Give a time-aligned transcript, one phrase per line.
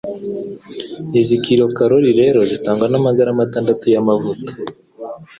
[1.19, 4.51] Izi kilokalori rero zitangwa n'amagarama atandatu y'amavuta